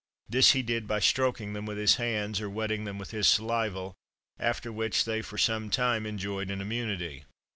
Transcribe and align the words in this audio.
This 0.27 0.53
he 0.53 0.63
did 0.63 0.87
by 0.87 0.97
stroking 0.97 1.53
them 1.53 1.67
with 1.67 1.77
his 1.77 1.97
hands, 1.97 2.41
or 2.41 2.49
wetting 2.49 2.85
them 2.85 2.97
with 2.97 3.11
his 3.11 3.27
saliva, 3.27 3.93
after 4.39 4.71
which 4.71 5.05
they 5.05 5.21
for 5.21 5.37
some 5.37 5.69
time 5.69 6.07
enjoyed 6.07 6.49
an 6.49 6.59
immunity. 6.59 7.25